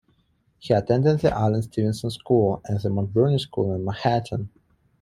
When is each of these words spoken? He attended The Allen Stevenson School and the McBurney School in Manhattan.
He 0.57 0.73
attended 0.73 1.19
The 1.19 1.31
Allen 1.31 1.61
Stevenson 1.61 2.09
School 2.09 2.59
and 2.65 2.79
the 2.79 2.89
McBurney 2.89 3.39
School 3.39 3.75
in 3.75 3.85
Manhattan. 3.85 4.49